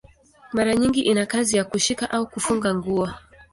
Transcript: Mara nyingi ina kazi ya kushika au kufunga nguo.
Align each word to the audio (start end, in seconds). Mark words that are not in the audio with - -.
Mara 0.53 0.75
nyingi 0.75 1.01
ina 1.01 1.25
kazi 1.25 1.57
ya 1.57 1.63
kushika 1.65 2.11
au 2.11 2.27
kufunga 2.29 2.75
nguo. 2.75 3.07